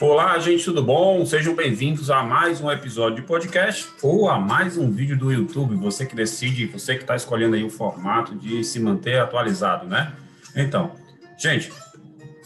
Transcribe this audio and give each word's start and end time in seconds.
Olá, 0.00 0.38
gente, 0.38 0.64
tudo 0.64 0.82
bom? 0.82 1.26
Sejam 1.26 1.54
bem-vindos 1.54 2.10
a 2.10 2.22
mais 2.22 2.58
um 2.58 2.70
episódio 2.70 3.16
de 3.16 3.22
podcast 3.22 3.86
ou 4.00 4.30
a 4.30 4.40
mais 4.40 4.78
um 4.78 4.90
vídeo 4.90 5.14
do 5.14 5.30
YouTube. 5.30 5.74
Você 5.74 6.06
que 6.06 6.16
decide, 6.16 6.64
você 6.64 6.94
que 6.94 7.02
está 7.02 7.14
escolhendo 7.14 7.54
aí 7.54 7.62
o 7.62 7.68
formato 7.68 8.34
de 8.34 8.64
se 8.64 8.80
manter 8.80 9.20
atualizado, 9.20 9.86
né? 9.86 10.14
Então, 10.56 10.92
gente, 11.36 11.70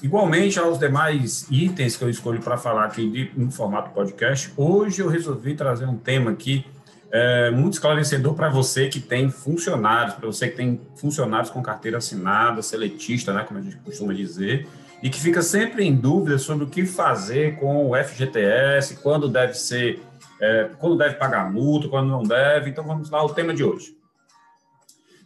igualmente 0.02 0.58
aos 0.58 0.80
demais 0.80 1.46
itens 1.48 1.96
que 1.96 2.02
eu 2.02 2.10
escolho 2.10 2.40
para 2.40 2.56
falar 2.56 2.86
aqui 2.86 3.08
de, 3.08 3.30
no 3.36 3.52
formato 3.52 3.90
podcast, 3.90 4.52
hoje 4.56 5.00
eu 5.00 5.08
resolvi 5.08 5.54
trazer 5.54 5.86
um 5.86 5.96
tema 5.96 6.32
aqui 6.32 6.66
é, 7.12 7.52
muito 7.52 7.74
esclarecedor 7.74 8.34
para 8.34 8.48
você 8.48 8.88
que 8.88 8.98
tem 8.98 9.30
funcionários, 9.30 10.14
para 10.14 10.26
você 10.26 10.48
que 10.48 10.56
tem 10.56 10.80
funcionários 10.96 11.50
com 11.50 11.62
carteira 11.62 11.98
assinada, 11.98 12.60
seletista, 12.62 13.32
né, 13.32 13.44
como 13.44 13.60
a 13.60 13.62
gente 13.62 13.76
costuma 13.76 14.12
dizer, 14.12 14.66
e 15.04 15.10
que 15.10 15.20
fica 15.20 15.42
sempre 15.42 15.84
em 15.84 15.94
dúvida 15.94 16.38
sobre 16.38 16.64
o 16.64 16.66
que 16.66 16.86
fazer 16.86 17.56
com 17.56 17.90
o 17.90 17.94
FGTS, 17.94 18.96
quando 19.02 19.28
deve 19.28 19.52
ser, 19.52 20.02
é, 20.40 20.70
quando 20.78 20.96
deve 20.96 21.16
pagar 21.16 21.52
multa, 21.52 21.88
quando 21.88 22.08
não 22.08 22.22
deve. 22.22 22.70
Então 22.70 22.82
vamos 22.82 23.10
lá, 23.10 23.22
o 23.22 23.34
tema 23.34 23.52
de 23.52 23.62
hoje. 23.62 23.94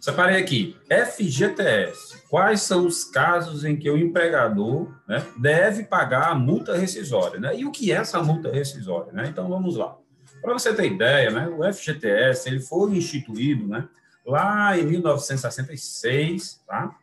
Separei 0.01 0.37
aqui, 0.37 0.77
FGTS. 0.91 2.25
Quais 2.29 2.63
são 2.63 2.87
os 2.87 3.05
casos 3.05 3.65
em 3.65 3.77
que 3.77 3.89
o 3.89 3.97
empregador 3.97 4.93
né, 5.07 5.25
deve 5.37 5.85
pagar 5.85 6.33
a 6.33 6.35
multa 6.35 6.77
rescisória? 6.77 7.39
Né? 7.39 7.59
E 7.59 7.65
o 7.65 7.71
que 7.71 7.93
é 7.93 7.99
essa 7.99 8.21
multa 8.21 8.51
rescisória? 8.51 9.13
Né? 9.13 9.29
Então 9.29 9.49
vamos 9.49 9.77
lá. 9.77 9.97
Para 10.43 10.55
você 10.55 10.75
ter 10.75 10.91
ideia, 10.91 11.31
né, 11.31 11.49
o 11.49 11.73
FGTS 11.73 12.49
ele 12.49 12.59
foi 12.59 12.97
instituído 12.97 13.69
né, 13.69 13.89
lá 14.27 14.77
em 14.77 14.85
1966, 14.85 16.63
tá? 16.67 16.97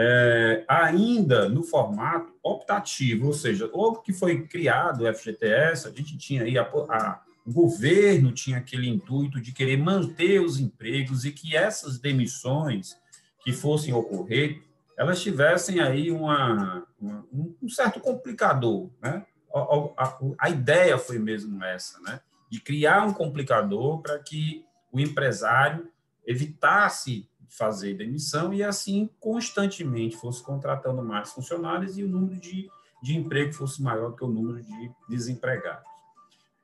É, 0.00 0.64
ainda 0.68 1.48
no 1.48 1.64
formato 1.64 2.32
optativo, 2.40 3.26
ou 3.26 3.32
seja, 3.32 3.66
logo 3.66 4.00
que 4.00 4.12
foi 4.12 4.46
criado 4.46 5.02
o 5.02 5.12
FGTS, 5.12 5.88
a 5.88 5.90
gente 5.90 6.16
tinha 6.16 6.44
aí, 6.44 6.56
a, 6.56 6.62
a, 6.62 7.20
o 7.44 7.52
governo 7.52 8.30
tinha 8.30 8.58
aquele 8.58 8.88
intuito 8.88 9.40
de 9.40 9.50
querer 9.50 9.76
manter 9.76 10.40
os 10.40 10.60
empregos 10.60 11.24
e 11.24 11.32
que 11.32 11.56
essas 11.56 11.98
demissões 11.98 12.96
que 13.42 13.52
fossem 13.52 13.92
ocorrer, 13.92 14.62
elas 14.96 15.20
tivessem 15.20 15.80
aí 15.80 16.12
uma, 16.12 16.86
uma 17.00 17.26
um 17.32 17.68
certo 17.68 17.98
complicador, 17.98 18.88
né? 19.02 19.24
A, 19.52 20.04
a, 20.04 20.18
a, 20.38 20.50
ideia 20.50 20.98
foi 20.98 21.18
mesmo 21.18 21.64
essa, 21.64 21.98
né? 22.00 22.20
de 22.50 22.60
criar 22.60 23.06
um 23.06 23.12
complicador 23.12 24.00
para 24.00 24.18
que 24.18 24.64
o 24.90 24.98
empresário 24.98 25.90
evitasse 26.26 27.28
fazer 27.48 27.94
demissão 27.94 28.52
e 28.52 28.62
assim 28.62 29.08
constantemente 29.18 30.16
fosse 30.16 30.42
contratando 30.42 31.02
mais 31.02 31.32
funcionários 31.32 31.98
e 31.98 32.04
o 32.04 32.08
número 32.08 32.38
de, 32.40 32.68
de 33.02 33.16
emprego 33.16 33.52
fosse 33.52 33.82
maior 33.82 34.10
do 34.10 34.16
que 34.16 34.24
o 34.24 34.28
número 34.28 34.62
de 34.62 34.90
desempregados. 35.08 35.88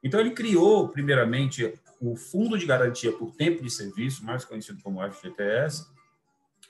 Então 0.02 0.20
ele 0.20 0.32
criou 0.32 0.88
primeiramente 0.88 1.72
o 2.00 2.14
Fundo 2.16 2.58
de 2.58 2.66
Garantia 2.66 3.12
por 3.12 3.32
Tempo 3.32 3.62
de 3.62 3.70
Serviço, 3.70 4.24
mais 4.24 4.44
conhecido 4.44 4.82
como 4.82 5.00
FGTS, 5.10 5.86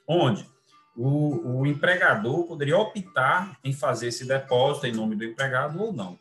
onde 0.07 0.48
o, 0.97 1.61
o 1.61 1.67
empregador 1.67 2.45
poderia 2.47 2.79
optar 2.79 3.59
em 3.65 3.73
fazer 3.73 4.09
esse 4.09 4.25
depósito 4.25 4.87
em 4.87 4.92
nome 4.92 5.17
do 5.17 5.25
empregado 5.25 5.81
ou 5.83 5.92
não. 5.92 6.19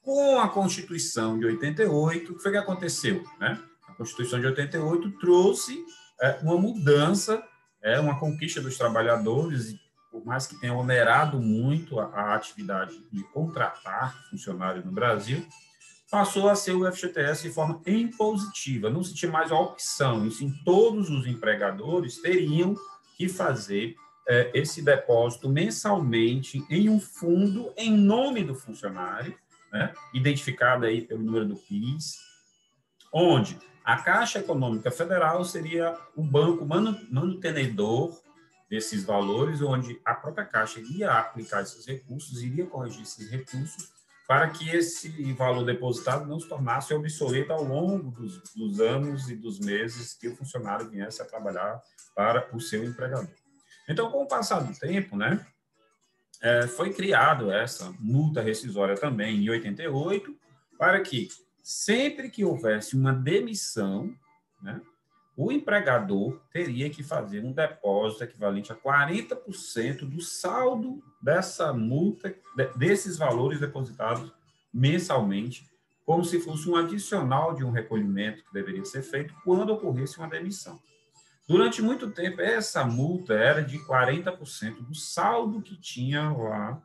Com 0.00 0.40
a 0.40 0.48
Constituição 0.48 1.38
de 1.38 1.44
88, 1.44 2.32
o 2.32 2.36
que 2.36 2.42
foi 2.42 2.52
que 2.52 2.58
aconteceu? 2.58 3.22
Né? 3.38 3.60
A 3.88 3.92
Constituição 3.92 4.40
de 4.40 4.46
88 4.46 5.10
trouxe 5.18 5.84
é, 6.20 6.38
uma 6.42 6.56
mudança, 6.56 7.42
é, 7.82 7.98
uma 8.00 8.18
conquista 8.18 8.60
dos 8.60 8.76
trabalhadores, 8.76 9.74
por 10.10 10.24
mais 10.24 10.46
que 10.46 10.58
tenha 10.58 10.74
onerado 10.74 11.40
muito 11.40 12.00
a, 12.00 12.06
a 12.06 12.34
atividade 12.34 12.98
de 13.12 13.22
contratar 13.32 14.14
funcionários 14.30 14.84
no 14.84 14.92
Brasil, 14.92 15.46
passou 16.10 16.48
a 16.48 16.54
ser 16.54 16.72
o 16.72 16.90
FGTS 16.90 17.42
de 17.48 17.54
forma 17.54 17.80
impositiva, 17.86 18.88
não 18.88 19.02
se 19.02 19.14
tinha 19.14 19.30
mais 19.30 19.50
a 19.50 19.58
opção, 19.58 20.26
e 20.26 20.30
sim 20.30 20.52
todos 20.64 21.10
os 21.10 21.26
empregadores 21.26 22.20
teriam 22.20 22.74
que 23.16 23.28
fazer 23.28 23.96
é, 24.28 24.50
esse 24.54 24.82
depósito 24.82 25.48
mensalmente 25.48 26.64
em 26.70 26.88
um 26.88 27.00
fundo 27.00 27.72
em 27.76 27.96
nome 27.96 28.42
do 28.42 28.54
funcionário, 28.54 29.36
né, 29.72 29.92
identificada 30.14 30.86
aí 30.86 31.02
pelo 31.02 31.22
número 31.22 31.46
do 31.46 31.56
PIS, 31.56 32.25
onde 33.12 33.58
a 33.84 33.96
Caixa 33.96 34.40
Econômica 34.40 34.90
Federal 34.90 35.44
seria 35.44 35.96
o 36.16 36.22
banco 36.22 36.66
manutenedor 36.66 38.20
desses 38.68 39.04
valores, 39.04 39.62
onde 39.62 40.00
a 40.04 40.14
própria 40.14 40.44
Caixa 40.44 40.80
iria 40.80 41.12
aplicar 41.12 41.62
esses 41.62 41.86
recursos, 41.86 42.42
iria 42.42 42.66
corrigir 42.66 43.02
esses 43.02 43.30
recursos, 43.30 43.92
para 44.26 44.50
que 44.50 44.68
esse 44.70 45.32
valor 45.34 45.64
depositado 45.64 46.26
não 46.26 46.40
se 46.40 46.48
tornasse 46.48 46.92
obsoleto 46.92 47.52
ao 47.52 47.62
longo 47.62 48.10
dos, 48.10 48.42
dos 48.54 48.80
anos 48.80 49.30
e 49.30 49.36
dos 49.36 49.60
meses 49.60 50.14
que 50.14 50.26
o 50.26 50.34
funcionário 50.34 50.90
viesse 50.90 51.22
a 51.22 51.24
trabalhar 51.24 51.80
para 52.14 52.48
o 52.52 52.60
seu 52.60 52.84
empregador. 52.84 53.30
Então, 53.88 54.10
com 54.10 54.24
o 54.24 54.26
passar 54.26 54.60
do 54.60 54.76
tempo, 54.76 55.16
né, 55.16 55.46
é, 56.42 56.66
foi 56.66 56.92
criado 56.92 57.52
essa 57.52 57.94
multa 58.00 58.42
rescisória 58.42 58.96
também 58.96 59.44
em 59.44 59.48
88, 59.48 60.36
para 60.76 61.00
que 61.00 61.28
sempre 61.66 62.30
que 62.30 62.44
houvesse 62.44 62.94
uma 62.94 63.12
demissão, 63.12 64.14
né, 64.62 64.80
o 65.36 65.50
empregador 65.50 66.40
teria 66.52 66.88
que 66.88 67.02
fazer 67.02 67.44
um 67.44 67.50
depósito 67.50 68.22
equivalente 68.22 68.70
a 68.70 68.76
40% 68.76 70.08
do 70.08 70.20
saldo 70.20 71.02
dessa 71.20 71.72
multa, 71.72 72.32
desses 72.76 73.18
valores 73.18 73.58
depositados 73.58 74.32
mensalmente, 74.72 75.68
como 76.04 76.24
se 76.24 76.38
fosse 76.38 76.70
um 76.70 76.76
adicional 76.76 77.52
de 77.52 77.64
um 77.64 77.72
recolhimento 77.72 78.44
que 78.44 78.54
deveria 78.54 78.84
ser 78.84 79.02
feito 79.02 79.34
quando 79.42 79.70
ocorresse 79.70 80.18
uma 80.18 80.28
demissão. 80.28 80.80
Durante 81.48 81.82
muito 81.82 82.12
tempo, 82.12 82.40
essa 82.40 82.84
multa 82.84 83.34
era 83.34 83.60
de 83.60 83.80
40% 83.80 84.84
do 84.84 84.94
saldo 84.94 85.60
que 85.60 85.76
tinha 85.76 86.30
lá 86.30 86.80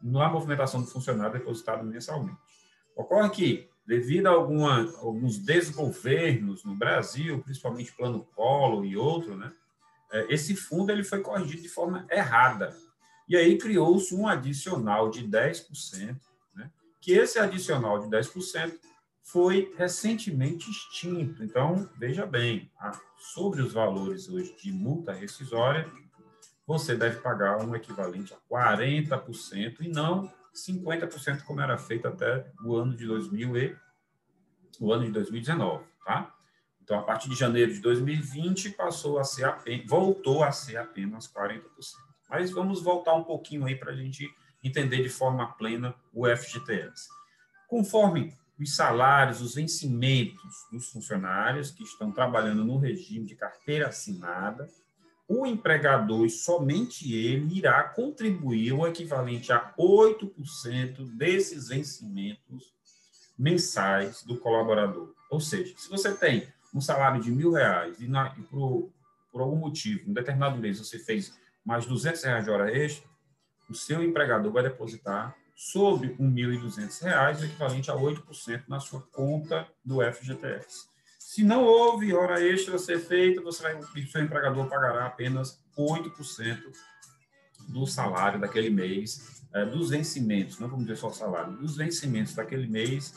na 0.00 0.28
movimentação 0.28 0.80
do 0.80 0.86
funcionário 0.86 1.36
depositado 1.36 1.84
mensalmente. 1.84 2.38
Ocorre 2.94 3.30
que, 3.30 3.69
devido 3.90 4.28
a 4.28 4.30
alguma, 4.30 4.82
alguns 4.98 5.36
desgovernos 5.36 6.62
no 6.62 6.76
Brasil, 6.76 7.42
principalmente 7.42 7.92
Plano 7.92 8.24
Collor 8.36 8.84
e 8.84 8.96
outro, 8.96 9.36
né, 9.36 9.52
é, 10.12 10.32
esse 10.32 10.54
fundo 10.54 10.92
ele 10.92 11.02
foi 11.02 11.20
corrigido 11.20 11.60
de 11.60 11.68
forma 11.68 12.06
errada. 12.08 12.72
E 13.28 13.36
aí 13.36 13.58
criou-se 13.58 14.14
um 14.14 14.28
adicional 14.28 15.10
de 15.10 15.26
10%, 15.26 16.16
né, 16.54 16.70
que 17.00 17.10
esse 17.10 17.40
adicional 17.40 17.98
de 17.98 18.06
10% 18.06 18.78
foi 19.24 19.74
recentemente 19.76 20.70
extinto. 20.70 21.42
Então, 21.42 21.90
veja 21.98 22.24
bem, 22.24 22.70
sobre 23.18 23.60
os 23.60 23.72
valores 23.72 24.28
hoje 24.28 24.54
de 24.62 24.70
multa 24.70 25.12
rescisória, 25.12 25.90
você 26.64 26.94
deve 26.94 27.18
pagar 27.18 27.60
um 27.60 27.74
equivalente 27.74 28.32
a 28.32 28.38
40% 28.48 29.78
e 29.80 29.88
não 29.88 30.32
50% 30.54 31.42
como 31.42 31.60
era 31.60 31.78
feito 31.78 32.08
até 32.08 32.50
o 32.64 32.76
ano 32.76 32.96
de 32.96 33.06
2000 33.06 33.56
e 33.56 33.76
o 34.80 34.92
ano 34.92 35.04
de 35.04 35.12
2019, 35.12 35.84
tá? 36.04 36.34
Então, 36.82 36.98
a 36.98 37.02
partir 37.02 37.28
de 37.28 37.36
janeiro 37.36 37.72
de 37.72 37.80
2020 37.80 38.70
passou 38.70 39.18
a 39.18 39.24
ser 39.24 39.44
apenas, 39.44 39.86
voltou 39.86 40.42
a 40.42 40.50
ser 40.50 40.76
apenas 40.76 41.32
40%. 41.32 41.62
Mas 42.28 42.50
vamos 42.50 42.82
voltar 42.82 43.14
um 43.14 43.24
pouquinho 43.24 43.64
aí 43.64 43.76
para 43.76 43.92
a 43.92 43.96
gente 43.96 44.28
entender 44.62 45.02
de 45.02 45.08
forma 45.08 45.52
plena 45.54 45.94
o 46.12 46.26
FGTS. 46.26 47.08
Conforme 47.68 48.34
os 48.58 48.74
salários, 48.74 49.40
os 49.40 49.54
vencimentos 49.54 50.66
dos 50.70 50.90
funcionários 50.90 51.70
que 51.70 51.82
estão 51.82 52.12
trabalhando 52.12 52.64
no 52.64 52.76
regime 52.76 53.24
de 53.24 53.34
carteira 53.34 53.88
assinada, 53.88 54.68
o 55.32 55.46
empregador 55.46 56.26
e 56.26 56.28
somente 56.28 57.14
ele 57.14 57.58
irá 57.58 57.84
contribuir 57.84 58.72
o 58.72 58.84
equivalente 58.84 59.52
a 59.52 59.72
8% 59.78 61.06
desses 61.16 61.68
vencimentos 61.68 62.74
mensais 63.38 64.24
do 64.24 64.36
colaborador. 64.36 65.14
Ou 65.30 65.38
seja, 65.38 65.72
se 65.76 65.88
você 65.88 66.12
tem 66.12 66.48
um 66.74 66.80
salário 66.80 67.22
de 67.22 67.30
mil 67.30 67.52
reais 67.52 68.00
e, 68.00 68.08
na, 68.08 68.34
e 68.36 68.42
por, 68.42 68.90
por 69.30 69.40
algum 69.40 69.54
motivo, 69.54 70.10
em 70.10 70.12
determinado 70.12 70.58
mês, 70.58 70.80
você 70.80 70.98
fez 70.98 71.32
mais 71.64 71.86
200 71.86 72.24
reais 72.24 72.44
de 72.44 72.50
hora 72.50 72.76
extra, 72.76 73.08
o 73.68 73.74
seu 73.74 74.02
empregador 74.02 74.50
vai 74.50 74.64
depositar 74.64 75.36
sobre 75.54 76.08
R$ 76.08 76.16
1.200, 76.18 77.40
o 77.40 77.44
equivalente 77.44 77.88
a 77.88 77.94
8% 77.94 78.64
na 78.66 78.80
sua 78.80 79.00
conta 79.12 79.68
do 79.84 80.00
FGTS. 80.02 80.89
Se 81.30 81.44
não 81.44 81.62
houve 81.62 82.12
hora 82.12 82.44
extra 82.44 82.74
a 82.74 82.78
ser 82.78 82.98
feita, 82.98 83.40
você 83.40 83.62
vai, 83.62 83.80
seu 84.08 84.20
empregador 84.20 84.68
pagará 84.68 85.06
apenas 85.06 85.62
8% 85.78 86.60
do 87.68 87.86
salário 87.86 88.40
daquele 88.40 88.68
mês, 88.68 89.46
é, 89.54 89.64
dos 89.64 89.90
vencimentos, 89.90 90.58
não 90.58 90.66
vamos 90.66 90.86
dizer 90.86 90.96
só 90.96 91.08
salário, 91.12 91.56
dos 91.56 91.76
vencimentos 91.76 92.34
daquele 92.34 92.66
mês, 92.66 93.14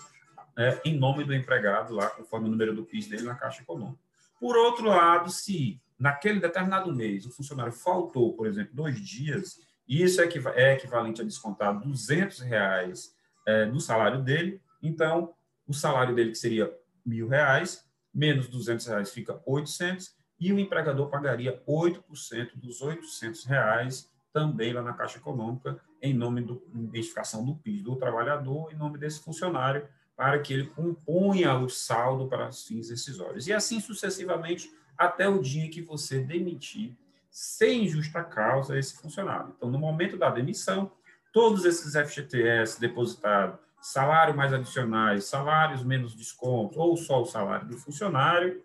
é, 0.55 0.79
em 0.85 0.95
nome 0.95 1.23
do 1.23 1.33
empregado, 1.33 1.95
lá 1.95 2.07
conforme 2.07 2.47
o 2.47 2.51
número 2.51 2.75
do 2.75 2.85
PIS 2.85 3.07
dele 3.07 3.23
na 3.23 3.33
Caixa 3.33 3.63
Econômica. 3.63 3.97
Por 4.39 4.55
outro 4.57 4.89
lado, 4.89 5.31
se 5.31 5.81
naquele 5.97 6.39
determinado 6.39 6.93
mês 6.93 7.25
o 7.25 7.31
funcionário 7.31 7.73
faltou, 7.73 8.35
por 8.35 8.45
exemplo, 8.45 8.75
dois 8.75 8.99
dias, 8.99 9.59
isso 9.89 10.21
é, 10.21 10.29
é 10.53 10.73
equivalente 10.73 11.19
a 11.19 11.25
descontar 11.25 11.79
200 11.79 12.41
reais 12.41 13.15
é, 13.43 13.65
do 13.65 13.79
salário 13.79 14.21
dele. 14.21 14.61
Então, 14.83 15.33
o 15.67 15.73
salário 15.73 16.13
dele 16.13 16.29
que 16.29 16.37
seria 16.37 16.71
mil 17.03 17.27
reais, 17.27 17.91
menos 18.13 18.47
200 18.47 18.85
reais 18.87 19.11
fica 19.11 19.41
800, 19.45 20.15
e 20.39 20.51
o 20.51 20.59
empregador 20.59 21.09
pagaria 21.09 21.63
8% 21.67 22.51
dos 22.55 22.81
800 22.81 23.45
reais 23.45 24.11
também 24.33 24.73
lá 24.73 24.81
na 24.81 24.93
Caixa 24.93 25.17
Econômica, 25.17 25.79
em 26.01 26.13
nome 26.13 26.41
da 26.41 26.53
identificação 26.75 27.45
do 27.45 27.55
PIS 27.55 27.81
do 27.81 27.95
trabalhador, 27.95 28.73
em 28.73 28.75
nome 28.75 28.97
desse 28.97 29.21
funcionário, 29.21 29.87
para 30.15 30.39
que 30.39 30.53
ele 30.53 30.65
componha 30.67 31.55
o 31.57 31.69
saldo 31.69 32.27
para 32.27 32.49
os 32.49 32.65
fins 32.65 32.89
decisórios. 32.89 33.47
E 33.47 33.53
assim 33.53 33.79
sucessivamente, 33.79 34.71
até 34.97 35.27
o 35.27 35.41
dia 35.41 35.69
que 35.69 35.81
você 35.81 36.19
demitir, 36.19 36.95
sem 37.29 37.87
justa 37.87 38.23
causa, 38.23 38.77
esse 38.77 38.95
funcionário. 39.01 39.53
Então, 39.55 39.69
no 39.71 39.79
momento 39.79 40.17
da 40.17 40.29
demissão, 40.29 40.91
todos 41.31 41.65
esses 41.65 41.93
FGTS 41.93 42.79
depositados, 42.79 43.59
salário 43.83 44.33
mais 44.33 44.53
adicionais, 44.53 45.25
salários 45.25 45.83
menos 45.83 46.15
desconto, 46.15 46.79
ou 46.79 46.95
só 46.95 47.21
o 47.21 47.25
salário 47.25 47.67
do 47.67 47.77
funcionário, 47.77 48.63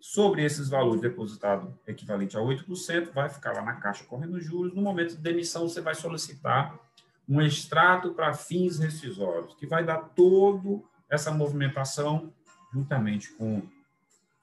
sobre 0.00 0.44
esses 0.44 0.68
valores 0.68 1.00
depositados 1.00 1.74
equivalente 1.88 2.36
a 2.36 2.40
8%, 2.40 3.12
vai 3.12 3.28
ficar 3.28 3.52
lá 3.52 3.62
na 3.62 3.74
caixa 3.74 4.04
correndo 4.04 4.40
juros. 4.40 4.72
No 4.72 4.80
momento 4.80 5.16
de 5.16 5.20
demissão, 5.20 5.68
você 5.68 5.80
vai 5.80 5.96
solicitar 5.96 6.78
um 7.28 7.42
extrato 7.42 8.14
para 8.14 8.32
fins 8.32 8.78
rescisórios, 8.78 9.54
que 9.56 9.66
vai 9.66 9.84
dar 9.84 9.98
toda 9.98 10.82
essa 11.10 11.32
movimentação 11.32 12.32
juntamente 12.72 13.32
com 13.32 13.60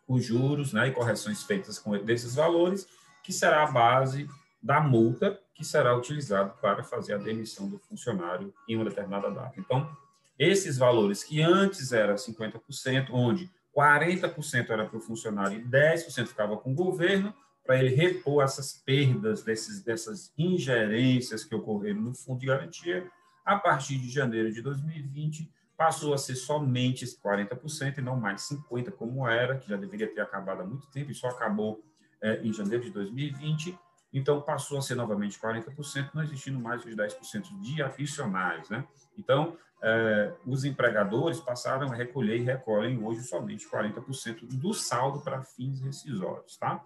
os 0.05 0.25
juros 0.25 0.73
né, 0.73 0.89
e 0.89 0.91
correções 0.91 1.41
feitas 1.41 1.79
com 1.79 1.97
desses 2.03 2.35
valores, 2.35 2.85
que 3.23 3.31
será 3.31 3.63
a 3.63 3.71
base 3.71 4.27
da 4.61 4.81
multa 4.81 5.39
que 5.55 5.63
será 5.63 5.97
utilizado 5.97 6.53
para 6.61 6.83
fazer 6.83 7.13
a 7.13 7.17
demissão 7.17 7.67
do 7.67 7.79
funcionário 7.79 8.53
em 8.67 8.75
uma 8.75 8.85
determinada 8.85 9.31
data. 9.31 9.53
Então, 9.57 9.89
esses 10.37 10.77
valores 10.77 11.23
que 11.23 11.41
antes 11.41 11.93
eram 11.93 12.15
50%, 12.15 13.07
onde 13.11 13.49
40% 13.75 14.69
era 14.69 14.85
para 14.85 14.97
o 14.97 15.01
funcionário 15.01 15.59
e 15.59 15.63
10% 15.63 16.27
ficava 16.27 16.57
com 16.57 16.73
o 16.73 16.75
governo, 16.75 17.33
para 17.65 17.79
ele 17.79 17.95
repor 17.95 18.43
essas 18.43 18.73
perdas 18.73 19.43
desses, 19.43 19.81
dessas 19.81 20.31
ingerências 20.37 21.43
que 21.43 21.55
ocorreram 21.55 22.01
no 22.01 22.13
Fundo 22.13 22.41
de 22.41 22.45
Garantia, 22.45 23.09
a 23.43 23.57
partir 23.57 23.97
de 23.97 24.09
janeiro 24.09 24.51
de 24.51 24.61
2020, 24.61 25.49
passou 25.77 26.13
a 26.13 26.17
ser 26.17 26.35
somente 26.35 27.05
40% 27.05 27.97
e 27.97 28.01
não 28.01 28.19
mais 28.19 28.47
50% 28.49 28.91
como 28.91 29.27
era, 29.27 29.57
que 29.57 29.69
já 29.69 29.77
deveria 29.77 30.13
ter 30.13 30.21
acabado 30.21 30.61
há 30.61 30.65
muito 30.65 30.87
tempo 30.87 31.11
e 31.11 31.15
só 31.15 31.27
acabou 31.27 31.83
é, 32.21 32.41
em 32.41 32.53
janeiro 32.53 32.83
de 32.83 32.91
2020. 32.91 33.77
Então, 34.15 34.41
passou 34.41 34.77
a 34.77 34.81
ser 34.81 34.95
novamente 34.95 35.37
40%, 35.37 36.11
não 36.13 36.23
existindo 36.23 36.57
mais 36.57 36.85
os 36.85 36.95
10% 36.95 37.59
de 37.59 37.83
adicionais. 37.83 38.69
Né? 38.69 38.87
Então, 39.17 39.57
é, 39.83 40.33
os 40.45 40.63
empregadores 40.63 41.41
passaram 41.41 41.91
a 41.91 41.95
recolher 41.95 42.37
e 42.37 42.43
recolhem 42.43 43.03
hoje 43.03 43.23
somente 43.23 43.69
40% 43.69 44.47
do 44.57 44.73
saldo 44.73 45.19
para 45.19 45.41
fins 45.43 45.81
rescisórios. 45.81 46.55
Tá? 46.55 46.81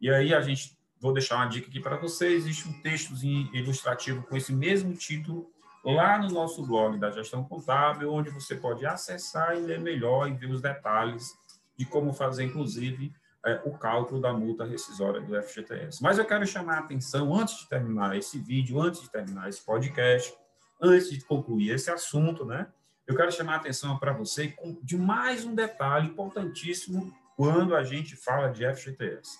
E 0.00 0.10
aí, 0.10 0.32
a 0.32 0.40
gente, 0.40 0.74
vou 0.98 1.12
deixar 1.12 1.36
uma 1.36 1.48
dica 1.48 1.68
aqui 1.68 1.80
para 1.80 1.98
vocês, 1.98 2.46
existe 2.46 2.66
um 2.66 2.80
texto 2.80 3.12
ilustrativo 3.52 4.22
com 4.22 4.34
esse 4.34 4.50
mesmo 4.50 4.94
título 4.94 5.52
lá 5.84 6.16
no 6.16 6.30
nosso 6.30 6.66
blog 6.66 6.98
da 6.98 7.10
Gestão 7.10 7.44
Contábil, 7.44 8.10
onde 8.10 8.30
você 8.30 8.56
pode 8.56 8.86
acessar 8.86 9.54
e 9.54 9.60
ler 9.60 9.80
melhor 9.80 10.30
e 10.30 10.32
ver 10.32 10.50
os 10.50 10.62
detalhes 10.62 11.38
de 11.76 11.84
como 11.84 12.14
fazer, 12.14 12.44
inclusive, 12.44 13.12
é, 13.44 13.60
o 13.64 13.76
cálculo 13.76 14.20
da 14.20 14.32
multa 14.32 14.64
rescisória 14.64 15.20
do 15.20 15.42
FGTS. 15.42 16.02
Mas 16.02 16.18
eu 16.18 16.24
quero 16.24 16.46
chamar 16.46 16.76
a 16.76 16.80
atenção, 16.80 17.34
antes 17.34 17.58
de 17.60 17.68
terminar 17.68 18.16
esse 18.16 18.38
vídeo, 18.38 18.80
antes 18.80 19.00
de 19.00 19.10
terminar 19.10 19.48
esse 19.48 19.64
podcast, 19.64 20.34
antes 20.80 21.10
de 21.10 21.20
concluir 21.24 21.70
esse 21.70 21.90
assunto, 21.90 22.44
né? 22.44 22.66
Eu 23.06 23.16
quero 23.16 23.32
chamar 23.32 23.54
a 23.54 23.56
atenção 23.56 23.98
para 23.98 24.12
você 24.12 24.54
de 24.82 24.96
mais 24.96 25.44
um 25.44 25.54
detalhe 25.54 26.06
importantíssimo 26.06 27.12
quando 27.36 27.74
a 27.74 27.82
gente 27.82 28.14
fala 28.14 28.48
de 28.48 28.64
FGTS. 28.64 29.38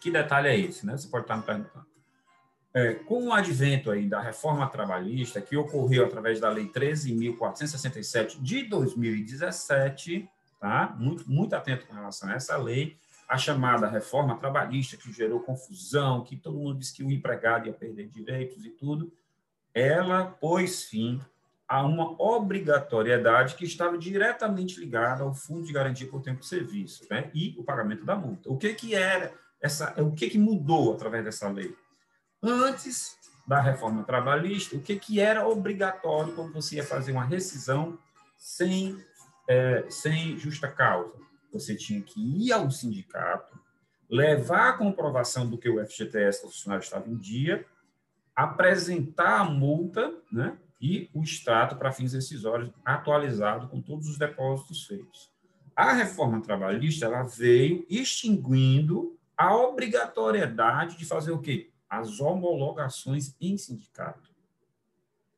Que 0.00 0.10
detalhe 0.10 0.48
é 0.48 0.58
esse, 0.58 0.84
né? 0.84 0.96
Você 0.96 1.08
pode 1.08 1.24
estar 1.24 1.36
me 1.36 1.42
perguntando. 1.42 1.86
É, 2.74 2.94
com 2.94 3.28
o 3.28 3.32
advento 3.32 3.90
aí 3.90 4.08
da 4.08 4.18
reforma 4.18 4.66
trabalhista, 4.66 5.40
que 5.40 5.56
ocorreu 5.56 6.06
através 6.06 6.40
da 6.40 6.48
Lei 6.48 6.66
13.467 6.68 8.40
de 8.40 8.62
2017, 8.64 10.28
tá? 10.62 10.94
Muito, 10.96 11.28
muito 11.28 11.56
atento 11.56 11.88
com 11.88 11.92
relação 11.92 12.30
a 12.30 12.34
essa 12.34 12.56
lei, 12.56 12.96
a 13.28 13.36
chamada 13.36 13.88
reforma 13.88 14.36
trabalhista, 14.36 14.96
que 14.96 15.12
gerou 15.12 15.40
confusão, 15.40 16.22
que 16.22 16.36
todo 16.36 16.56
mundo 16.56 16.78
disse 16.78 16.94
que 16.94 17.02
o 17.02 17.10
empregado 17.10 17.66
ia 17.66 17.72
perder 17.72 18.06
direitos 18.06 18.64
e 18.64 18.70
tudo, 18.70 19.12
ela 19.74 20.24
pôs 20.24 20.84
fim 20.84 21.20
a 21.66 21.82
uma 21.82 22.14
obrigatoriedade 22.22 23.56
que 23.56 23.64
estava 23.64 23.98
diretamente 23.98 24.78
ligada 24.78 25.24
ao 25.24 25.34
Fundo 25.34 25.66
de 25.66 25.72
Garantia 25.72 26.06
por 26.06 26.22
Tempo 26.22 26.40
de 26.40 26.46
Serviço 26.46 27.04
né? 27.10 27.28
e 27.34 27.56
o 27.58 27.64
pagamento 27.64 28.04
da 28.04 28.14
multa. 28.14 28.48
O 28.48 28.56
que, 28.56 28.72
que 28.72 28.94
era 28.94 29.34
essa, 29.60 30.00
o 30.00 30.12
que, 30.12 30.30
que 30.30 30.38
mudou 30.38 30.94
através 30.94 31.24
dessa 31.24 31.48
lei? 31.48 31.74
Antes 32.40 33.16
da 33.44 33.60
reforma 33.60 34.04
trabalhista, 34.04 34.76
o 34.76 34.80
que, 34.80 34.94
que 34.94 35.18
era 35.18 35.48
obrigatório 35.48 36.32
quando 36.34 36.52
você 36.52 36.76
ia 36.76 36.84
fazer 36.84 37.10
uma 37.10 37.24
rescisão 37.24 37.98
sem, 38.38 39.02
é, 39.48 39.86
sem 39.88 40.36
justa 40.38 40.68
causa? 40.68 41.22
você 41.52 41.76
tinha 41.76 42.00
que 42.00 42.20
ir 42.20 42.52
ao 42.52 42.70
sindicato, 42.70 43.60
levar 44.08 44.70
a 44.70 44.72
comprovação 44.72 45.48
do 45.48 45.58
que 45.58 45.68
o 45.68 45.84
FGTS 45.84 46.42
do 46.42 46.48
funcionário 46.48 46.82
estava 46.82 47.08
em 47.08 47.16
dia, 47.16 47.64
apresentar 48.34 49.40
a 49.40 49.44
multa 49.44 50.12
né, 50.30 50.56
e 50.80 51.10
o 51.12 51.22
extrato 51.22 51.76
para 51.76 51.92
fins 51.92 52.12
decisórios 52.12 52.70
atualizado 52.84 53.68
com 53.68 53.80
todos 53.80 54.08
os 54.08 54.18
depósitos 54.18 54.86
feitos. 54.86 55.30
A 55.76 55.92
reforma 55.92 56.40
trabalhista 56.40 57.06
ela 57.06 57.22
veio 57.22 57.86
extinguindo 57.88 59.18
a 59.36 59.54
obrigatoriedade 59.54 60.96
de 60.96 61.04
fazer 61.04 61.32
o 61.32 61.40
quê? 61.40 61.70
As 61.88 62.20
homologações 62.20 63.34
em 63.40 63.56
sindicato. 63.56 64.30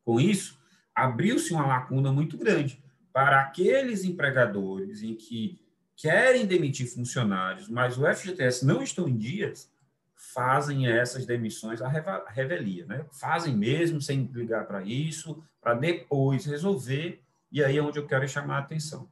Com 0.05 0.21
isso, 0.21 0.61
abriu-se 0.95 1.53
uma 1.53 1.67
lacuna 1.67 2.13
muito 2.13 2.37
grande 2.37 2.84
para 3.15 3.41
aqueles 3.41 4.05
empregadores 4.05 5.01
em 5.01 5.15
que 5.15 5.63
querem 5.95 6.47
demitir 6.47 6.93
funcionários, 6.93 7.69
mas 7.69 7.97
o 7.97 8.05
FGTS 8.13 8.67
não 8.67 8.83
estão 8.83 9.09
em 9.09 9.17
dias, 9.17 9.73
fazem 10.17 10.89
essas 10.89 11.25
demissões 11.25 11.81
à 11.81 11.89
revelia, 12.27 12.85
né? 12.87 13.07
Fazem 13.13 13.57
mesmo 13.57 14.03
sem 14.03 14.29
ligar 14.35 14.67
para 14.67 14.83
isso, 14.83 15.41
para 15.61 15.75
depois 15.75 16.45
resolver, 16.45 17.23
e 17.53 17.63
aí 17.63 17.79
é 17.79 17.83
onde 17.83 18.01
eu 18.01 18.07
quero 18.07 18.29
chamar 18.29 18.57
a 18.57 18.61
atenção. 18.63 19.09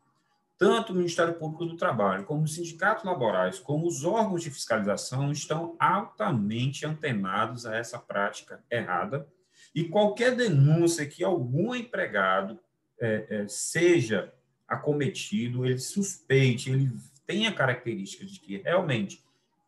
Tanto 0.58 0.92
o 0.92 0.96
Ministério 0.96 1.34
Público 1.34 1.64
do 1.64 1.76
Trabalho, 1.76 2.24
como 2.24 2.42
os 2.42 2.54
sindicatos 2.54 3.04
laborais, 3.04 3.60
como 3.60 3.86
os 3.86 4.04
órgãos 4.04 4.42
de 4.42 4.50
fiscalização 4.50 5.30
estão 5.30 5.76
altamente 5.78 6.84
antenados 6.84 7.66
a 7.66 7.76
essa 7.76 8.00
prática 8.00 8.64
errada, 8.68 9.28
e 9.72 9.84
qualquer 9.84 10.34
denúncia 10.34 11.06
que 11.06 11.22
algum 11.22 11.72
empregado 11.72 12.58
é, 13.02 13.26
é, 13.28 13.48
seja 13.48 14.32
acometido, 14.66 15.66
ele 15.66 15.78
suspeite, 15.78 16.70
ele 16.70 16.90
tem 17.26 17.48
a 17.48 17.52
característica 17.52 18.24
de 18.24 18.38
que 18.38 18.58
realmente 18.58 19.22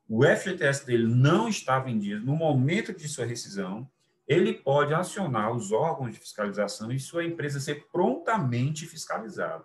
o 0.08 0.24
FGTS 0.24 0.86
dele 0.86 1.06
não 1.06 1.48
estava 1.48 1.90
em 1.90 1.98
dia 1.98 2.18
no 2.20 2.36
momento 2.36 2.92
de 2.92 3.08
sua 3.08 3.26
rescisão, 3.26 3.90
ele 4.26 4.54
pode 4.54 4.94
acionar 4.94 5.52
os 5.52 5.72
órgãos 5.72 6.12
de 6.12 6.20
fiscalização 6.20 6.92
e 6.92 7.00
sua 7.00 7.24
empresa 7.24 7.58
ser 7.58 7.86
prontamente 7.92 8.86
fiscalizada. 8.86 9.64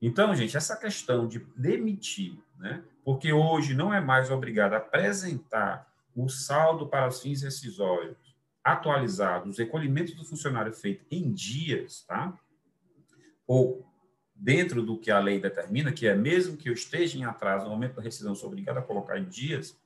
Então, 0.00 0.34
gente, 0.34 0.56
essa 0.56 0.76
questão 0.76 1.28
de 1.28 1.40
demitir, 1.56 2.38
né, 2.56 2.82
porque 3.04 3.32
hoje 3.32 3.74
não 3.74 3.92
é 3.92 4.00
mais 4.00 4.30
obrigado 4.30 4.72
a 4.74 4.78
apresentar 4.78 5.86
o 6.16 6.28
saldo 6.28 6.88
para 6.88 7.06
os 7.06 7.20
fins 7.20 7.42
rescisórios 7.42 8.16
atualizados, 8.64 9.50
os 9.50 9.58
recolhimentos 9.58 10.14
do 10.14 10.24
funcionário 10.24 10.72
feito 10.72 11.04
em 11.10 11.32
dias, 11.32 12.04
tá? 12.06 12.36
Ou 13.48 13.84
dentro 14.32 14.82
do 14.82 14.96
que 14.96 15.10
a 15.10 15.18
lei 15.18 15.40
determina, 15.40 15.90
que 15.90 16.06
é 16.06 16.14
mesmo 16.14 16.56
que 16.56 16.68
eu 16.68 16.72
esteja 16.72 17.18
em 17.18 17.24
atraso 17.24 17.64
no 17.64 17.70
momento 17.72 17.96
da 17.96 18.02
rescisão, 18.02 18.36
sou 18.36 18.48
obrigado 18.48 18.78
a 18.78 18.82
colocar 18.82 19.18
em 19.18 19.24
dias, 19.24 19.76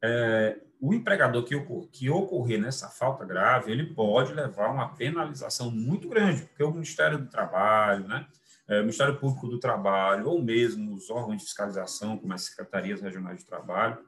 é, 0.00 0.60
o 0.80 0.94
empregador 0.94 1.42
que, 1.42 1.56
ocor 1.56 1.88
que 1.90 2.08
ocorrer 2.08 2.60
nessa 2.60 2.88
falta 2.88 3.24
grave, 3.24 3.72
ele 3.72 3.94
pode 3.94 4.32
levar 4.32 4.70
uma 4.70 4.94
penalização 4.94 5.70
muito 5.70 6.08
grande, 6.08 6.42
porque 6.42 6.62
o 6.62 6.70
Ministério 6.70 7.18
do 7.18 7.26
Trabalho, 7.28 8.06
né, 8.06 8.26
é, 8.68 8.78
o 8.78 8.82
Ministério 8.82 9.16
Público 9.16 9.48
do 9.48 9.58
Trabalho, 9.58 10.28
ou 10.28 10.42
mesmo 10.42 10.94
os 10.94 11.10
órgãos 11.10 11.38
de 11.38 11.44
fiscalização, 11.44 12.18
como 12.18 12.32
as 12.32 12.42
secretarias 12.42 13.00
regionais 13.00 13.38
de 13.38 13.46
trabalho, 13.46 13.98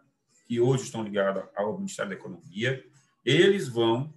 que 0.46 0.60
hoje 0.60 0.84
estão 0.84 1.02
ligados 1.02 1.44
ao 1.56 1.76
Ministério 1.76 2.10
da 2.10 2.16
Economia, 2.16 2.84
eles 3.24 3.68
vão 3.68 4.12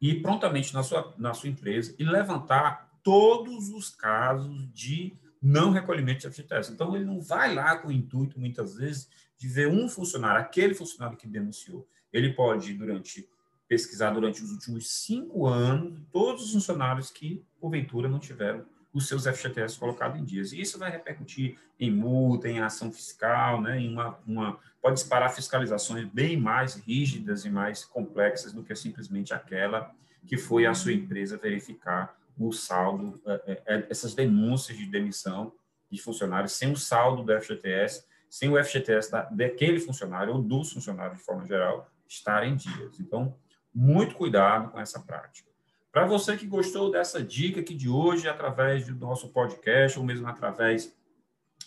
ir 0.00 0.20
prontamente 0.20 0.74
na 0.74 0.82
sua, 0.82 1.14
na 1.16 1.32
sua 1.32 1.48
empresa 1.48 1.94
e 1.98 2.04
levantar 2.04 2.85
todos 3.06 3.68
os 3.68 3.88
casos 3.88 4.68
de 4.74 5.14
não 5.40 5.70
recolhimento 5.70 6.22
de 6.22 6.34
FGTS. 6.34 6.72
Então, 6.72 6.96
ele 6.96 7.04
não 7.04 7.20
vai 7.20 7.54
lá 7.54 7.78
com 7.78 7.86
o 7.86 7.92
intuito, 7.92 8.36
muitas 8.36 8.74
vezes, 8.74 9.08
de 9.38 9.46
ver 9.46 9.68
um 9.68 9.88
funcionário, 9.88 10.40
aquele 10.40 10.74
funcionário 10.74 11.16
que 11.16 11.28
denunciou. 11.28 11.86
Ele 12.12 12.32
pode, 12.32 12.74
durante 12.74 13.28
pesquisar 13.68 14.10
durante 14.10 14.42
os 14.42 14.50
últimos 14.50 14.90
cinco 14.90 15.46
anos 15.46 16.00
todos 16.12 16.46
os 16.46 16.52
funcionários 16.52 17.08
que, 17.08 17.44
porventura, 17.60 18.08
não 18.08 18.18
tiveram 18.18 18.64
os 18.92 19.06
seus 19.06 19.24
FGTS 19.24 19.78
colocados 19.78 20.20
em 20.20 20.24
dias. 20.24 20.52
E 20.52 20.60
isso 20.60 20.76
vai 20.76 20.90
repercutir 20.90 21.58
em 21.78 21.92
multa, 21.92 22.48
em 22.48 22.58
ação 22.58 22.90
fiscal, 22.90 23.62
né, 23.62 23.78
em 23.78 23.92
uma, 23.92 24.18
uma, 24.26 24.58
pode 24.82 24.96
disparar 24.96 25.32
fiscalizações 25.32 26.08
bem 26.08 26.36
mais 26.36 26.74
rígidas 26.74 27.44
e 27.44 27.50
mais 27.50 27.84
complexas 27.84 28.52
do 28.52 28.64
que 28.64 28.74
simplesmente 28.74 29.32
aquela 29.32 29.94
que 30.26 30.36
foi 30.36 30.66
a 30.66 30.74
sua 30.74 30.92
empresa 30.92 31.36
verificar 31.36 32.16
o 32.38 32.52
saldo, 32.52 33.20
é, 33.26 33.32
é, 33.46 33.62
é, 33.66 33.86
essas 33.88 34.14
denúncias 34.14 34.76
de 34.76 34.86
demissão 34.86 35.52
de 35.90 36.00
funcionários 36.00 36.52
sem 36.52 36.72
o 36.72 36.76
saldo 36.76 37.22
do 37.22 37.40
FGTS, 37.40 38.04
sem 38.28 38.50
o 38.50 38.62
FGTS 38.62 39.10
da, 39.10 39.22
daquele 39.22 39.80
funcionário 39.80 40.34
ou 40.34 40.42
dos 40.42 40.72
funcionários 40.72 41.18
de 41.18 41.24
forma 41.24 41.46
geral 41.46 41.90
estar 42.08 42.46
em 42.46 42.56
dias. 42.56 43.00
Então, 43.00 43.34
muito 43.74 44.14
cuidado 44.14 44.70
com 44.70 44.80
essa 44.80 45.00
prática. 45.00 45.48
Para 45.92 46.06
você 46.06 46.36
que 46.36 46.46
gostou 46.46 46.90
dessa 46.90 47.22
dica 47.22 47.60
aqui 47.60 47.74
de 47.74 47.88
hoje, 47.88 48.28
através 48.28 48.86
do 48.86 48.94
nosso 48.94 49.28
podcast, 49.30 49.98
ou 49.98 50.04
mesmo 50.04 50.26
através 50.28 50.94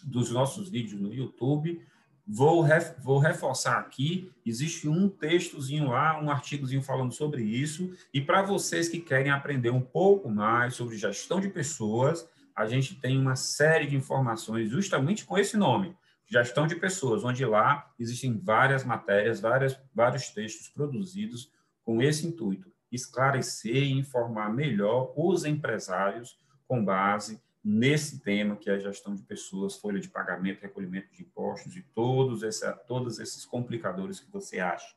dos 0.03 0.29
nossos 0.29 0.69
vídeos 0.69 1.01
no 1.01 1.13
YouTube, 1.13 1.83
vou, 2.29 2.62
ref, 2.62 2.95
vou 3.01 3.17
reforçar 3.17 3.79
aqui: 3.79 4.31
existe 4.45 4.88
um 4.88 5.09
textozinho 5.09 5.89
lá, 5.89 6.21
um 6.21 6.29
artigozinho 6.29 6.83
falando 6.83 7.12
sobre 7.12 7.41
isso. 7.41 7.91
E 8.13 8.21
para 8.21 8.43
vocês 8.43 8.88
que 8.88 9.00
querem 9.00 9.31
aprender 9.31 9.71
um 9.71 9.81
pouco 9.81 10.29
mais 10.29 10.75
sobre 10.75 10.98
gestão 10.98 11.39
de 11.39 11.50
pessoas, 11.50 12.29
a 12.55 12.67
gente 12.67 12.95
tem 12.95 13.17
uma 13.17 13.36
série 13.36 13.88
de 13.88 13.95
informações 13.95 14.69
justamente 14.69 15.25
com 15.25 15.38
esse 15.38 15.57
nome. 15.57 15.98
Gestão 16.27 16.67
de 16.67 16.75
pessoas, 16.75 17.24
onde 17.24 17.43
lá 17.43 17.91
existem 17.98 18.38
várias 18.38 18.83
matérias, 18.83 19.39
várias, 19.39 19.79
vários 19.95 20.29
textos 20.29 20.69
produzidos 20.69 21.51
com 21.83 22.03
esse 22.03 22.27
intuito 22.27 22.69
esclarecer 22.91 23.83
e 23.83 23.91
informar 23.91 24.53
melhor 24.53 25.13
os 25.15 25.45
empresários 25.45 26.38
com 26.67 26.83
base 26.83 27.41
nesse 27.69 28.19
tema 28.19 28.55
que 28.55 28.67
é 28.67 28.73
a 28.73 28.79
gestão 28.79 29.13
de 29.13 29.21
pessoas, 29.21 29.75
folha 29.75 29.99
de 29.99 30.09
pagamento, 30.09 30.61
recolhimento 30.61 31.13
de 31.13 31.21
impostos 31.21 31.75
e 31.75 31.83
todos, 31.93 32.41
esse, 32.41 32.67
todos 32.88 33.19
esses 33.19 33.45
complicadores 33.45 34.19
que 34.19 34.31
você 34.31 34.59
acha. 34.59 34.95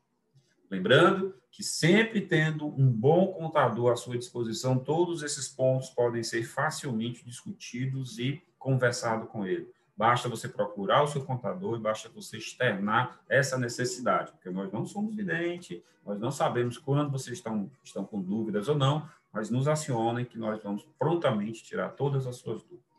Lembrando 0.71 1.35
que 1.51 1.63
sempre 1.63 2.23
tendo 2.23 2.67
um 2.67 2.91
bom 2.91 3.27
contador 3.35 3.93
à 3.93 3.97
sua 3.97 4.17
disposição, 4.17 4.79
todos 4.79 5.23
esses 5.23 5.49
pontos 5.49 5.91
podem 5.91 6.23
ser 6.23 6.45
facilmente 6.45 7.23
discutidos 7.23 8.19
e 8.19 8.43
conversado 8.59 9.27
com 9.27 9.47
ele. 9.47 9.71
Basta 9.95 10.27
você 10.31 10.49
procurar 10.49 11.03
o 11.03 11.09
seu 11.09 11.23
contador 11.23 11.77
e 11.77 11.83
basta 11.83 12.09
você 12.09 12.39
externar 12.39 13.21
essa 13.29 13.59
necessidade, 13.59 14.33
porque 14.33 14.49
nós 14.49 14.73
não 14.73 14.87
somos 14.87 15.15
videntes, 15.15 15.83
nós 16.07 16.19
não 16.19 16.31
sabemos 16.31 16.79
quando 16.79 17.11
vocês 17.11 17.37
estão, 17.37 17.71
estão 17.85 18.03
com 18.07 18.23
dúvidas 18.23 18.67
ou 18.67 18.75
não, 18.75 19.07
mas 19.33 19.51
nos 19.51 19.67
acionem 19.67 20.25
que 20.25 20.39
nós 20.39 20.63
vamos 20.63 20.87
prontamente 20.99 21.65
tirar 21.65 21.91
todas 21.91 22.27
as 22.27 22.37
suas 22.37 22.63
dúvidas. 22.63 22.93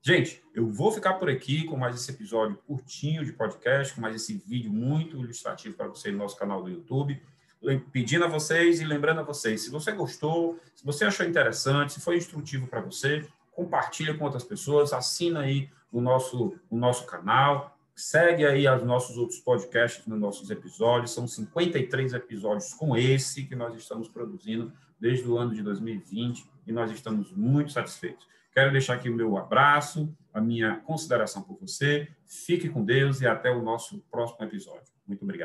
Gente, 0.00 0.40
eu 0.54 0.70
vou 0.70 0.92
ficar 0.92 1.14
por 1.14 1.28
aqui 1.28 1.64
com 1.64 1.76
mais 1.76 1.96
esse 1.96 2.10
episódio 2.12 2.56
curtinho 2.66 3.24
de 3.24 3.32
podcast, 3.32 3.92
com 3.92 4.00
mais 4.00 4.14
esse 4.14 4.34
vídeo 4.34 4.72
muito 4.72 5.20
ilustrativo 5.20 5.74
para 5.74 5.88
você 5.88 6.12
no 6.12 6.18
nosso 6.18 6.36
canal 6.36 6.62
do 6.62 6.70
YouTube. 6.70 7.20
Pedindo 7.90 8.24
a 8.24 8.28
vocês 8.28 8.80
e 8.80 8.84
lembrando 8.84 9.20
a 9.20 9.24
vocês, 9.24 9.62
se 9.62 9.70
você 9.70 9.90
gostou, 9.90 10.60
se 10.76 10.84
você 10.84 11.06
achou 11.06 11.26
interessante, 11.26 11.94
se 11.94 12.00
foi 12.00 12.16
instrutivo 12.16 12.68
para 12.68 12.80
você, 12.80 13.26
compartilha 13.50 14.16
com 14.16 14.24
outras 14.24 14.44
pessoas, 14.44 14.92
assina 14.92 15.40
aí 15.40 15.68
o 15.90 16.00
nosso, 16.00 16.54
o 16.70 16.76
nosso 16.76 17.04
canal, 17.06 17.76
segue 17.96 18.46
aí 18.46 18.68
os 18.68 18.84
nossos 18.84 19.16
outros 19.16 19.40
podcasts 19.40 20.06
nos 20.06 20.20
nossos 20.20 20.50
episódios, 20.50 21.12
são 21.12 21.26
53 21.26 22.12
episódios 22.12 22.74
com 22.74 22.96
esse 22.96 23.44
que 23.44 23.56
nós 23.56 23.74
estamos 23.74 24.06
produzindo 24.06 24.72
desde 24.98 25.28
o 25.28 25.36
ano 25.36 25.54
de 25.54 25.62
2020 25.62 26.44
e 26.66 26.72
nós 26.72 26.90
estamos 26.90 27.32
muito 27.32 27.72
satisfeitos. 27.72 28.26
Quero 28.52 28.72
deixar 28.72 28.94
aqui 28.94 29.10
o 29.10 29.14
meu 29.14 29.36
abraço, 29.36 30.16
a 30.32 30.40
minha 30.40 30.76
consideração 30.76 31.42
por 31.42 31.58
você. 31.60 32.08
Fique 32.24 32.68
com 32.68 32.84
Deus 32.84 33.20
e 33.20 33.26
até 33.26 33.50
o 33.50 33.62
nosso 33.62 34.00
próximo 34.10 34.44
episódio. 34.44 34.92
Muito 35.06 35.22
obrigado. 35.22 35.44